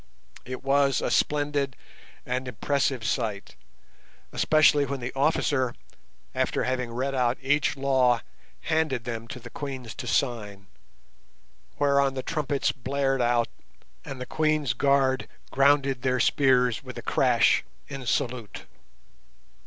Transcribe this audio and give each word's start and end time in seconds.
It 0.45 0.63
was 0.63 0.99
a 0.99 1.11
splendid 1.11 1.75
and 2.25 2.47
impressive 2.47 3.03
sight, 3.05 3.55
especially 4.31 4.83
when 4.83 4.99
the 4.99 5.13
officer 5.15 5.75
after 6.33 6.63
having 6.63 6.91
read 6.91 7.13
out 7.13 7.37
each 7.39 7.77
law 7.77 8.21
handed 8.61 9.03
them 9.03 9.27
to 9.27 9.39
the 9.39 9.51
Queens 9.51 9.93
to 9.93 10.07
sign, 10.07 10.65
whereon 11.77 12.15
the 12.15 12.23
trumpets 12.23 12.71
blared 12.71 13.21
out 13.21 13.47
and 14.03 14.19
the 14.19 14.25
Queens' 14.25 14.73
guard 14.73 15.27
grounded 15.51 16.01
their 16.01 16.19
spears 16.19 16.81
with 16.83 16.97
a 16.97 17.03
crash 17.03 17.63
in 17.87 18.03
salute. 18.07 18.63